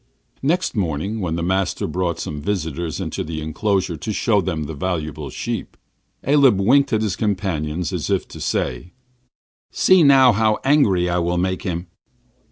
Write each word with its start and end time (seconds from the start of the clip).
Next 0.41 0.75
morning, 0.75 1.19
when 1.19 1.35
the 1.35 1.43
master 1.43 1.85
brought 1.85 2.19
some 2.19 2.41
visitors 2.41 2.99
into 2.99 3.23
the 3.23 3.39
inclosure 3.39 3.95
to 3.97 4.11
show 4.11 4.41
them 4.41 4.63
the 4.63 4.73
valuable 4.73 5.29
sheep, 5.29 5.77
Aleb 6.25 6.59
winked 6.59 6.91
at 6.91 7.03
his 7.03 7.15
companions, 7.15 7.93
as 7.93 8.09
if 8.09 8.27
to 8.29 8.41
say: 8.41 8.93
'See, 9.69 10.01
now, 10.01 10.31
how 10.31 10.57
angry 10.63 11.07
I 11.07 11.19
will 11.19 11.37
make 11.37 11.61
him.' 11.61 11.85